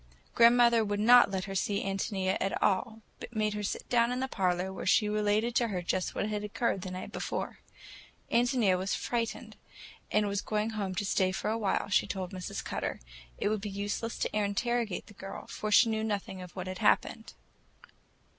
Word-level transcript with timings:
Grandmother 0.33 0.83
would 0.83 0.99
not 0.99 1.29
let 1.29 1.43
her 1.43 1.53
see 1.53 1.83
Ántonia 1.83 2.35
at 2.41 2.59
all, 2.63 3.01
but 3.19 3.35
made 3.35 3.53
her 3.53 3.61
sit 3.61 3.87
down 3.87 4.11
in 4.11 4.19
the 4.19 4.27
parlor 4.27 4.73
while 4.73 4.83
she 4.85 5.07
related 5.07 5.53
to 5.53 5.67
her 5.67 5.83
just 5.83 6.15
what 6.15 6.27
had 6.27 6.43
occurred 6.43 6.81
the 6.81 6.89
night 6.89 7.11
before. 7.11 7.59
Ántonia 8.31 8.79
was 8.79 8.95
frightened, 8.95 9.57
and 10.11 10.27
was 10.27 10.41
going 10.41 10.71
home 10.71 10.95
to 10.95 11.05
stay 11.05 11.31
for 11.31 11.51
a 11.51 11.57
while, 11.59 11.87
she 11.87 12.07
told 12.07 12.31
Mrs. 12.31 12.63
Cutter; 12.63 12.99
it 13.37 13.49
would 13.49 13.61
be 13.61 13.69
useless 13.69 14.17
to 14.17 14.35
interrogate 14.35 15.05
the 15.05 15.13
girl, 15.13 15.45
for 15.45 15.69
she 15.71 15.87
knew 15.87 16.03
nothing 16.03 16.41
of 16.41 16.55
what 16.55 16.65
had 16.65 16.79
happened. 16.79 17.33